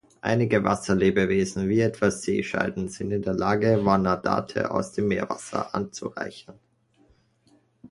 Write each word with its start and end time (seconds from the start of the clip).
Einige 0.21 0.63
Wasserlebewesen, 0.63 1.69
wie 1.69 1.81
etwa 1.81 2.09
Seescheiden, 2.09 2.87
sind 2.89 3.11
in 3.11 3.21
der 3.21 3.35
Lage, 3.35 3.85
Vanadate 3.85 4.71
aus 4.71 4.93
dem 4.93 5.09
Meerwasser 5.09 5.75
anzureichern. 5.75 6.57